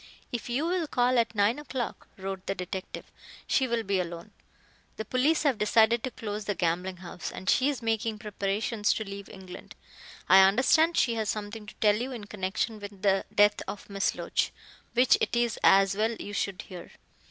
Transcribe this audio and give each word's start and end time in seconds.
"If 0.31 0.49
you 0.49 0.65
will 0.65 0.87
call 0.87 1.19
at 1.19 1.35
nine 1.35 1.59
o'clock," 1.59 2.07
wrote 2.17 2.47
the 2.47 2.55
detective, 2.55 3.11
"she 3.45 3.67
will 3.67 3.83
be 3.83 3.99
alone. 3.99 4.31
The 4.97 5.05
police 5.05 5.43
have 5.43 5.59
decided 5.59 6.01
to 6.01 6.09
close 6.09 6.45
the 6.45 6.55
gambling 6.55 6.97
house, 7.05 7.31
and 7.31 7.47
she 7.47 7.69
is 7.69 7.83
making 7.83 8.17
preparations 8.17 8.93
to 8.93 9.03
leave 9.03 9.29
England. 9.29 9.75
I 10.27 10.41
understand 10.41 10.97
she 10.97 11.13
has 11.13 11.29
something 11.29 11.67
to 11.67 11.75
tell 11.75 11.97
you 11.97 12.11
in 12.11 12.25
connection 12.25 12.79
with 12.79 13.03
the 13.03 13.25
death 13.35 13.61
of 13.67 13.91
Miss 13.91 14.15
Loach, 14.15 14.51
which 14.93 15.19
it 15.21 15.35
is 15.35 15.59
as 15.63 15.95
well 15.95 16.15
you 16.19 16.33
should 16.33 16.63
hear. 16.63 16.89